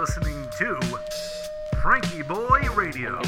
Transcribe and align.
listening 0.00 0.48
to 0.56 0.76
FrankieBoi 1.74 2.74
Radio. 2.74 3.20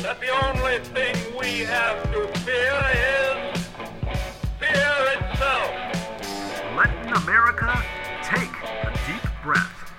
that 0.00 0.18
the 0.18 0.30
only 0.46 0.78
thing 0.78 1.14
we 1.38 1.58
have 1.58 2.02
to 2.10 2.26
fear 2.38 2.72
is 2.94 3.66
fear 4.58 4.96
itself. 5.12 5.70
Letting 6.74 7.12
America 7.12 7.84
take 8.22 8.48
a 8.48 8.98
deep 9.06 9.30
breath. 9.42 9.92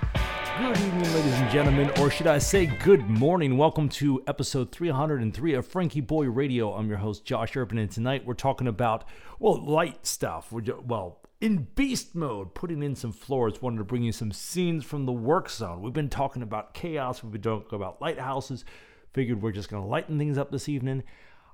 Good 0.58 0.76
evening, 0.76 1.14
ladies 1.14 1.34
and 1.36 1.52
gentlemen, 1.52 1.92
or 2.00 2.10
should 2.10 2.26
I 2.26 2.40
say 2.40 2.66
good 2.66 3.08
morning. 3.08 3.56
Welcome 3.56 3.90
to 3.90 4.24
episode 4.26 4.72
303 4.72 5.54
of 5.54 5.72
FrankieBoi 5.72 6.36
Radio. 6.36 6.74
I'm 6.74 6.90
your 6.90 6.98
host, 6.98 7.26
Josh 7.26 7.56
Urban, 7.56 7.78
and 7.78 7.92
tonight 7.92 8.26
we're 8.26 8.34
talking 8.34 8.68
about, 8.68 9.04
well, 9.38 9.64
light 9.64 10.08
stuff. 10.08 10.52
We're, 10.52 10.64
well, 10.80 11.23
in 11.44 11.68
beast 11.76 12.16
mode, 12.16 12.56
putting 12.56 12.82
in 12.82 12.96
some 12.96 13.12
floors. 13.12 13.62
Wanted 13.62 13.80
to 13.80 13.84
bring 13.84 14.02
you 14.02 14.14
some 14.14 14.32
scenes 14.32 14.86
from 14.86 15.06
the 15.06 15.12
work 15.12 15.50
zone. 15.50 15.82
We've 15.82 15.92
been 15.92 16.08
talking 16.08 16.42
about 16.42 16.74
chaos, 16.74 17.22
we've 17.22 17.34
been 17.34 17.42
talking 17.42 17.76
about 17.76 18.02
lighthouses. 18.02 18.64
Figured 19.12 19.42
we're 19.42 19.52
just 19.52 19.70
going 19.70 19.84
to 19.84 19.90
lighten 19.90 20.18
things 20.18 20.38
up 20.38 20.52
this 20.52 20.70
evening. 20.70 21.04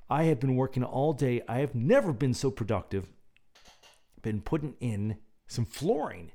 I 0.08 0.26
have 0.26 0.40
been 0.40 0.56
working 0.56 0.84
all 0.84 1.12
day. 1.12 1.42
I 1.50 1.58
have 1.58 1.74
never 1.74 2.14
been 2.14 2.36
so 2.36 2.52
productive. 2.52 3.08
Been 4.22 4.42
putting 4.42 4.76
in 4.80 5.18
some 5.48 5.66
flooring. 5.66 6.34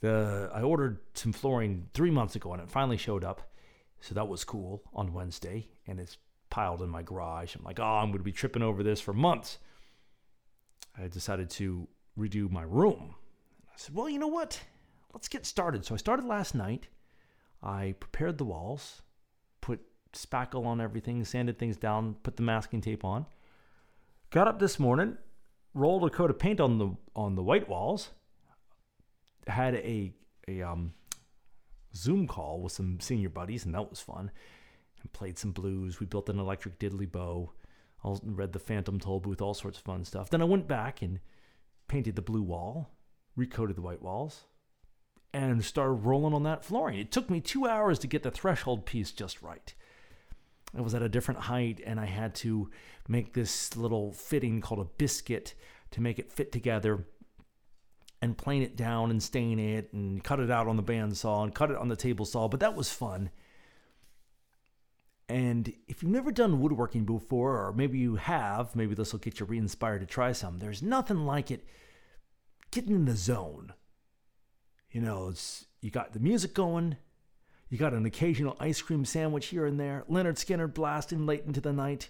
The 0.00 0.50
I 0.52 0.62
ordered 0.62 0.98
some 1.14 1.32
flooring 1.32 1.86
three 1.94 2.10
months 2.10 2.34
ago 2.34 2.52
and 2.52 2.60
it 2.60 2.68
finally 2.68 2.96
showed 2.96 3.22
up. 3.22 3.52
So 4.00 4.16
that 4.16 4.26
was 4.26 4.42
cool 4.42 4.82
on 4.92 5.12
Wednesday, 5.12 5.68
and 5.86 6.00
it's 6.00 6.18
piled 6.50 6.82
in 6.82 6.88
my 6.88 7.02
garage. 7.02 7.54
I'm 7.54 7.64
like, 7.64 7.78
oh, 7.78 7.84
I'm 7.84 8.08
going 8.08 8.18
to 8.18 8.24
be 8.24 8.32
tripping 8.32 8.62
over 8.62 8.82
this 8.82 9.00
for 9.00 9.12
months. 9.12 9.58
I 11.00 11.06
decided 11.06 11.50
to 11.50 11.86
redo 12.18 12.50
my 12.50 12.62
room. 12.62 13.14
I 13.68 13.76
said, 13.76 13.94
well, 13.94 14.08
you 14.08 14.18
know 14.18 14.28
what? 14.28 14.60
Let's 15.14 15.28
get 15.28 15.46
started. 15.46 15.84
So 15.84 15.94
I 15.94 15.98
started 15.98 16.26
last 16.26 16.54
night. 16.54 16.88
I 17.62 17.94
prepared 17.98 18.38
the 18.38 18.44
walls, 18.44 19.02
put 19.60 19.80
spackle 20.12 20.64
on 20.64 20.80
everything, 20.80 21.24
sanded 21.24 21.58
things 21.58 21.76
down, 21.76 22.16
put 22.22 22.36
the 22.36 22.42
masking 22.42 22.80
tape 22.80 23.04
on. 23.04 23.26
Got 24.30 24.48
up 24.48 24.58
this 24.58 24.78
morning, 24.78 25.16
rolled 25.74 26.04
a 26.04 26.10
coat 26.10 26.30
of 26.30 26.38
paint 26.38 26.60
on 26.60 26.78
the 26.78 26.90
on 27.16 27.34
the 27.34 27.42
white 27.42 27.68
walls, 27.68 28.10
had 29.46 29.74
a 29.74 30.12
a 30.46 30.62
um, 30.62 30.92
Zoom 31.94 32.26
call 32.26 32.60
with 32.60 32.72
some 32.72 33.00
senior 33.00 33.28
buddies, 33.28 33.64
and 33.64 33.74
that 33.74 33.88
was 33.88 34.00
fun. 34.00 34.30
And 35.00 35.12
played 35.12 35.38
some 35.38 35.52
blues. 35.52 36.00
We 36.00 36.06
built 36.06 36.28
an 36.28 36.38
electric 36.38 36.78
diddly 36.78 37.10
bow. 37.10 37.52
I 38.04 38.16
read 38.22 38.52
the 38.52 38.58
Phantom 38.58 38.98
Tollbooth, 38.98 39.40
all 39.40 39.54
sorts 39.54 39.78
of 39.78 39.84
fun 39.84 40.04
stuff. 40.04 40.30
Then 40.30 40.42
I 40.42 40.44
went 40.44 40.68
back 40.68 41.02
and 41.02 41.20
painted 41.88 42.16
the 42.16 42.22
blue 42.22 42.42
wall, 42.42 42.90
recoated 43.36 43.76
the 43.76 43.82
white 43.82 44.02
walls, 44.02 44.44
and 45.32 45.64
started 45.64 45.92
rolling 45.92 46.34
on 46.34 46.42
that 46.44 46.64
flooring. 46.64 46.98
It 46.98 47.12
took 47.12 47.28
me 47.28 47.40
two 47.40 47.66
hours 47.66 47.98
to 48.00 48.06
get 48.06 48.22
the 48.22 48.30
threshold 48.30 48.86
piece 48.86 49.10
just 49.10 49.42
right. 49.42 49.74
It 50.76 50.82
was 50.82 50.94
at 50.94 51.02
a 51.02 51.08
different 51.08 51.40
height, 51.40 51.80
and 51.84 51.98
I 51.98 52.06
had 52.06 52.34
to 52.36 52.70
make 53.08 53.32
this 53.32 53.76
little 53.76 54.12
fitting 54.12 54.60
called 54.60 54.80
a 54.80 54.90
biscuit 54.98 55.54
to 55.92 56.00
make 56.00 56.18
it 56.18 56.32
fit 56.32 56.52
together 56.52 57.06
and 58.20 58.36
plane 58.36 58.62
it 58.62 58.76
down 58.76 59.10
and 59.10 59.22
stain 59.22 59.58
it 59.58 59.92
and 59.92 60.22
cut 60.22 60.40
it 60.40 60.50
out 60.50 60.66
on 60.66 60.76
the 60.76 60.82
bandsaw 60.82 61.44
and 61.44 61.54
cut 61.54 61.70
it 61.70 61.76
on 61.76 61.88
the 61.88 61.96
table 61.96 62.24
saw. 62.24 62.48
But 62.48 62.60
that 62.60 62.74
was 62.74 62.90
fun. 62.90 63.30
And 65.28 65.74
if 65.86 66.02
you've 66.02 66.10
never 66.10 66.32
done 66.32 66.60
woodworking 66.60 67.04
before, 67.04 67.58
or 67.58 67.72
maybe 67.72 67.98
you 67.98 68.16
have, 68.16 68.74
maybe 68.74 68.94
this 68.94 69.12
will 69.12 69.20
get 69.20 69.40
you 69.40 69.46
re 69.46 69.58
inspired 69.58 70.00
to 70.00 70.06
try 70.06 70.32
some. 70.32 70.58
There's 70.58 70.82
nothing 70.82 71.26
like 71.26 71.50
it 71.50 71.66
getting 72.70 72.94
in 72.94 73.04
the 73.04 73.16
zone. 73.16 73.74
You 74.90 75.02
know, 75.02 75.28
it's 75.28 75.66
you 75.82 75.90
got 75.90 76.12
the 76.14 76.18
music 76.18 76.54
going, 76.54 76.96
you 77.68 77.76
got 77.76 77.92
an 77.92 78.06
occasional 78.06 78.56
ice 78.58 78.80
cream 78.80 79.04
sandwich 79.04 79.46
here 79.46 79.66
and 79.66 79.78
there, 79.78 80.04
Lynyrd 80.10 80.36
Skynyrd 80.36 80.72
blasting 80.72 81.26
late 81.26 81.44
into 81.46 81.60
the 81.60 81.72
night, 81.74 82.08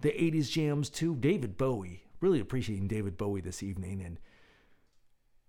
the 0.00 0.10
80s 0.10 0.50
jams 0.50 0.90
too, 0.90 1.14
David 1.14 1.56
Bowie. 1.56 2.02
Really 2.20 2.40
appreciating 2.40 2.88
David 2.88 3.16
Bowie 3.16 3.40
this 3.40 3.62
evening. 3.62 4.02
And 4.02 4.18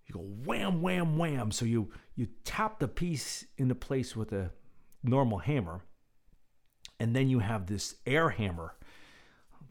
you 0.06 0.14
go 0.14 0.20
wham, 0.20 0.82
wham, 0.82 1.18
wham. 1.18 1.52
So 1.52 1.66
you, 1.66 1.92
you 2.16 2.28
tap 2.44 2.80
the 2.80 2.88
piece 2.88 3.46
into 3.58 3.76
place 3.76 4.16
with 4.16 4.32
a 4.32 4.52
normal 5.04 5.40
hammer 5.40 5.82
and 7.04 7.14
then 7.14 7.28
you 7.28 7.40
have 7.40 7.66
this 7.66 7.96
air 8.08 8.30
hammer. 8.30 8.76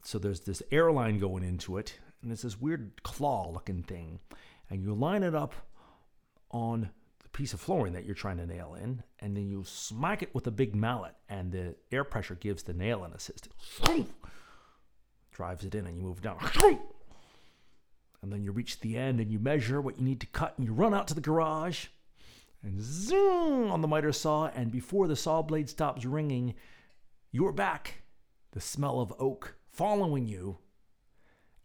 So 0.03 0.19
there's 0.19 0.41
this 0.41 0.61
airline 0.69 1.17
going 1.17 1.43
into 1.43 1.77
it, 1.77 1.97
and 2.21 2.31
it's 2.31 2.43
this 2.43 2.61
weird 2.61 3.01
claw 3.01 3.49
looking 3.51 3.81
thing. 3.81 4.19
And 4.69 4.83
you 4.83 4.93
line 4.93 5.23
it 5.23 5.33
up 5.33 5.55
on 6.51 6.91
the 7.23 7.29
piece 7.29 7.53
of 7.53 7.59
flooring 7.59 7.93
that 7.93 8.05
you're 8.05 8.13
trying 8.13 8.37
to 8.37 8.45
nail 8.45 8.77
in, 8.79 9.01
and 9.19 9.35
then 9.35 9.47
you 9.47 9.63
smack 9.65 10.21
it 10.21 10.35
with 10.35 10.45
a 10.45 10.51
big 10.51 10.75
mallet, 10.75 11.15
and 11.27 11.51
the 11.51 11.73
air 11.91 12.03
pressure 12.03 12.35
gives 12.35 12.61
the 12.61 12.73
nail 12.73 13.03
an 13.03 13.13
assist. 13.13 13.49
Drives 15.31 15.65
it 15.65 15.73
in, 15.73 15.87
and 15.87 15.97
you 15.97 16.03
move 16.03 16.21
down. 16.21 16.37
And 18.21 18.31
then 18.31 18.43
you 18.43 18.51
reach 18.51 18.79
the 18.79 18.95
end 18.95 19.19
and 19.19 19.31
you 19.31 19.39
measure 19.39 19.81
what 19.81 19.97
you 19.97 20.05
need 20.05 20.19
to 20.19 20.27
cut, 20.27 20.53
and 20.57 20.67
you 20.67 20.71
run 20.71 20.93
out 20.93 21.07
to 21.07 21.15
the 21.15 21.19
garage 21.19 21.87
and 22.61 22.79
zoom 22.79 23.71
on 23.71 23.81
the 23.81 23.87
miter 23.87 24.13
saw. 24.13 24.51
And 24.55 24.71
before 24.71 25.07
the 25.07 25.15
saw 25.15 25.41
blade 25.41 25.67
stops 25.67 26.05
ringing, 26.05 26.53
you're 27.33 27.51
back. 27.51 28.03
The 28.51 28.61
smell 28.61 29.01
of 29.01 29.11
oak 29.19 29.55
following 29.71 30.27
you 30.27 30.59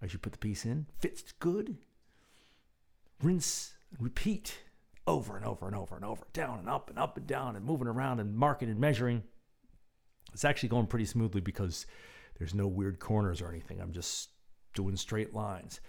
as 0.03 0.13
you 0.13 0.19
put 0.19 0.33
the 0.33 0.39
piece 0.39 0.65
in. 0.65 0.87
Fits 0.99 1.33
good. 1.39 1.77
Rinse, 3.23 3.75
and 3.91 4.03
repeat 4.03 4.63
over 5.07 5.37
and 5.37 5.45
over 5.45 5.67
and 5.67 5.77
over 5.77 5.95
and 5.95 6.05
over, 6.05 6.25
down 6.33 6.59
and 6.59 6.69
up 6.69 6.89
and 6.89 6.99
up 6.99 7.17
and 7.17 7.27
down 7.27 7.55
and 7.55 7.65
moving 7.65 7.87
around 7.87 8.19
and 8.19 8.35
marking 8.35 8.71
and 8.71 8.81
measuring. 8.81 9.23
It's 10.33 10.45
actually 10.45 10.71
going 10.71 10.87
pretty 10.87 11.05
smoothly 11.05 11.41
because 11.41 11.87
there's 12.39 12.55
no 12.55 12.67
weird 12.67 12.99
corners 12.99 13.43
or 13.43 13.49
anything. 13.49 13.81
I'm 13.81 13.93
just 13.93 14.31
doing 14.75 14.97
straight 14.97 15.35
lines, 15.35 15.81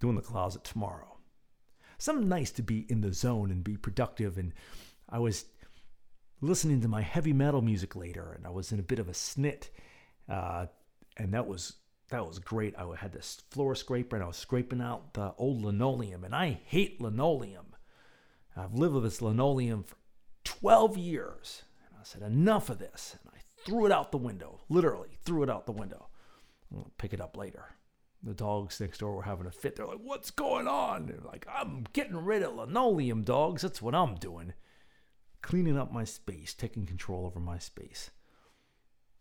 doing 0.00 0.16
the 0.16 0.22
closet 0.22 0.64
tomorrow. 0.64 1.18
Something 1.98 2.28
nice 2.28 2.50
to 2.52 2.62
be 2.62 2.86
in 2.88 3.02
the 3.02 3.12
zone 3.12 3.50
and 3.50 3.62
be 3.64 3.76
productive. 3.76 4.38
And 4.38 4.52
I 5.08 5.18
was 5.18 5.46
listening 6.40 6.80
to 6.82 6.88
my 6.88 7.02
heavy 7.02 7.32
metal 7.32 7.62
music 7.62 7.96
later, 7.96 8.32
and 8.36 8.46
I 8.46 8.50
was 8.50 8.72
in 8.72 8.78
a 8.78 8.82
bit 8.82 8.98
of 8.98 9.08
a 9.08 9.12
snit, 9.12 9.68
uh, 10.28 10.66
and 11.16 11.32
that 11.34 11.46
was 11.46 11.74
that 12.08 12.26
was 12.26 12.38
great. 12.38 12.74
I 12.76 12.86
had 12.96 13.12
this 13.12 13.42
floor 13.50 13.74
scraper, 13.74 14.16
and 14.16 14.24
I 14.24 14.28
was 14.28 14.36
scraping 14.36 14.80
out 14.80 15.14
the 15.14 15.34
old 15.38 15.62
linoleum, 15.62 16.24
and 16.24 16.34
I 16.34 16.60
hate 16.64 17.00
linoleum. 17.00 17.74
I've 18.56 18.74
lived 18.74 18.94
with 18.94 19.04
this 19.04 19.20
linoleum 19.20 19.82
for 19.82 19.96
12 20.44 20.96
years, 20.96 21.62
and 21.84 21.98
I 22.00 22.04
said 22.04 22.22
enough 22.22 22.70
of 22.70 22.78
this, 22.78 23.16
and 23.20 23.32
I 23.34 23.40
threw 23.64 23.86
it 23.86 23.92
out 23.92 24.12
the 24.12 24.18
window, 24.18 24.60
literally 24.68 25.18
threw 25.24 25.42
it 25.42 25.50
out 25.50 25.66
the 25.66 25.72
window. 25.72 26.08
I'll 26.72 26.92
pick 26.96 27.12
it 27.12 27.20
up 27.20 27.36
later. 27.36 27.76
The 28.22 28.34
dogs 28.34 28.80
next 28.80 28.98
door 28.98 29.14
were 29.14 29.22
having 29.22 29.46
a 29.46 29.50
fit. 29.50 29.76
They're 29.76 29.86
like, 29.86 30.00
"What's 30.02 30.30
going 30.30 30.66
on?" 30.66 31.06
They're 31.06 31.20
like, 31.20 31.46
"I'm 31.48 31.86
getting 31.92 32.16
rid 32.16 32.42
of 32.42 32.54
linoleum, 32.54 33.22
dogs. 33.22 33.62
That's 33.62 33.82
what 33.82 33.94
I'm 33.94 34.14
doing." 34.14 34.54
Cleaning 35.42 35.78
up 35.78 35.92
my 35.92 36.04
space, 36.04 36.54
taking 36.54 36.86
control 36.86 37.26
over 37.26 37.38
my 37.38 37.58
space. 37.58 38.10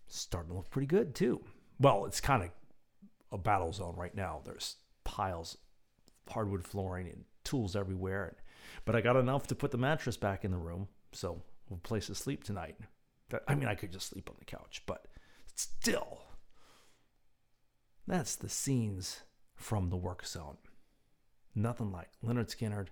Starting 0.07 0.51
to 0.51 0.57
look 0.57 0.69
pretty 0.69 0.87
good 0.87 1.13
too. 1.13 1.41
Well, 1.79 2.05
it's 2.05 2.21
kind 2.21 2.43
of 2.43 2.49
a 3.31 3.37
battle 3.37 3.73
zone 3.73 3.95
right 3.95 4.15
now. 4.15 4.41
There's 4.45 4.77
piles 5.03 5.57
of 6.27 6.33
hardwood 6.33 6.65
flooring 6.65 7.07
and 7.07 7.25
tools 7.43 7.75
everywhere. 7.75 8.37
But 8.85 8.95
I 8.95 9.01
got 9.01 9.15
enough 9.15 9.47
to 9.47 9.55
put 9.55 9.71
the 9.71 9.77
mattress 9.77 10.17
back 10.17 10.43
in 10.43 10.51
the 10.51 10.57
room, 10.57 10.87
so 11.11 11.41
we'll 11.69 11.79
place 11.79 12.07
to 12.07 12.15
sleep 12.15 12.43
tonight. 12.43 12.75
I 13.47 13.55
mean, 13.55 13.67
I 13.67 13.75
could 13.75 13.91
just 13.91 14.09
sleep 14.09 14.29
on 14.29 14.35
the 14.39 14.45
couch, 14.45 14.83
but 14.85 15.07
still, 15.55 16.21
that's 18.07 18.35
the 18.35 18.49
scenes 18.49 19.21
from 19.55 19.89
the 19.89 19.97
work 19.97 20.25
zone. 20.25 20.57
Nothing 21.55 21.91
like 21.91 22.09
Lynyrd 22.23 22.55
Skynyrd 22.55 22.87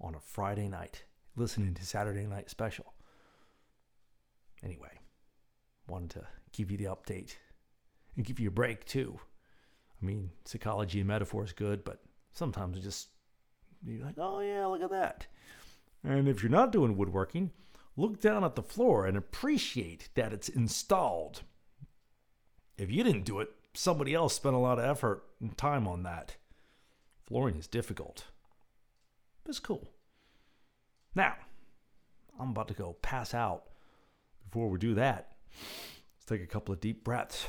on 0.00 0.14
a 0.14 0.20
Friday 0.20 0.68
night 0.68 1.04
listening 1.36 1.74
to 1.74 1.86
Saturday 1.86 2.26
Night 2.26 2.50
Special. 2.50 2.92
Anyway, 4.62 5.00
wanted 5.88 6.10
to 6.10 6.26
give 6.52 6.70
you 6.70 6.76
the 6.76 6.84
update 6.84 7.36
and 8.16 8.24
give 8.24 8.38
you 8.38 8.48
a 8.48 8.52
break 8.52 8.84
too. 8.84 9.18
I 10.00 10.04
mean, 10.04 10.30
psychology 10.44 11.00
and 11.00 11.08
metaphor 11.08 11.44
is 11.44 11.52
good, 11.52 11.84
but 11.84 12.02
sometimes 12.32 12.76
it 12.76 12.82
just 12.82 13.08
you're 13.84 14.04
like, 14.04 14.18
oh 14.18 14.40
yeah, 14.40 14.66
look 14.66 14.82
at 14.82 14.90
that. 14.90 15.26
And 16.04 16.28
if 16.28 16.42
you're 16.42 16.50
not 16.50 16.72
doing 16.72 16.96
woodworking, 16.96 17.50
look 17.96 18.20
down 18.20 18.44
at 18.44 18.54
the 18.54 18.62
floor 18.62 19.06
and 19.06 19.16
appreciate 19.16 20.08
that 20.14 20.32
it's 20.32 20.48
installed. 20.48 21.42
If 22.76 22.90
you 22.90 23.04
didn't 23.04 23.24
do 23.24 23.40
it, 23.40 23.50
somebody 23.74 24.14
else 24.14 24.34
spent 24.34 24.54
a 24.54 24.58
lot 24.58 24.78
of 24.78 24.84
effort 24.84 25.24
and 25.40 25.56
time 25.56 25.86
on 25.86 26.02
that. 26.02 26.36
Flooring 27.26 27.56
is 27.56 27.66
difficult. 27.66 28.24
But 29.44 29.50
it's 29.50 29.60
cool. 29.60 29.88
Now, 31.14 31.34
I'm 32.38 32.50
about 32.50 32.68
to 32.68 32.74
go 32.74 32.96
pass 33.02 33.34
out. 33.34 33.64
Before 34.44 34.68
we 34.68 34.78
do 34.78 34.94
that, 34.94 35.32
let's 36.16 36.24
take 36.26 36.42
a 36.42 36.46
couple 36.46 36.72
of 36.72 36.80
deep 36.80 37.04
breaths. 37.04 37.46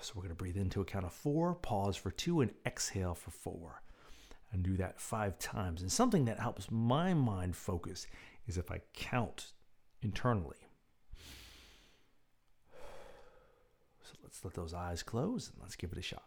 So 0.00 0.12
we're 0.14 0.22
going 0.22 0.30
to 0.30 0.34
breathe 0.36 0.56
into 0.58 0.80
a 0.82 0.84
count 0.84 1.06
of 1.06 1.12
four, 1.14 1.54
pause 1.54 1.96
for 1.96 2.10
two, 2.10 2.42
and 2.42 2.52
exhale 2.66 3.14
for 3.14 3.30
four. 3.30 3.80
and 4.54 4.62
do 4.62 4.76
that 4.76 5.00
five 5.00 5.38
times. 5.38 5.82
And 5.82 5.90
something 5.90 6.24
that 6.26 6.38
helps 6.38 6.70
my 6.70 7.12
mind 7.12 7.56
focus 7.56 8.06
is 8.46 8.56
if 8.56 8.70
I 8.70 8.80
count 8.94 9.52
internally. 10.00 10.68
So 14.04 14.12
let's 14.22 14.44
let 14.44 14.54
those 14.54 14.72
eyes 14.72 15.02
close 15.02 15.50
and 15.50 15.60
let's 15.60 15.74
give 15.76 15.92
it 15.92 15.98
a 15.98 16.02
shot. 16.02 16.22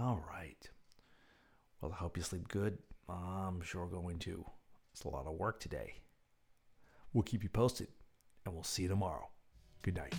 All 0.00 0.24
right. 0.32 0.70
Well, 1.80 1.92
I 1.92 1.96
hope 1.96 2.16
you 2.16 2.22
sleep 2.22 2.48
good. 2.48 2.78
I'm 3.06 3.60
sure 3.60 3.86
going 3.86 4.18
to. 4.20 4.46
It's 4.94 5.04
a 5.04 5.08
lot 5.10 5.26
of 5.26 5.34
work 5.34 5.60
today. 5.60 5.92
We'll 7.12 7.22
keep 7.22 7.42
you 7.42 7.50
posted, 7.50 7.88
and 8.46 8.54
we'll 8.54 8.62
see 8.62 8.84
you 8.84 8.88
tomorrow. 8.88 9.28
Good 9.82 9.96
night. 9.96 10.14